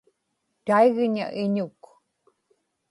taigña 0.65 1.25
iñuk 1.43 1.81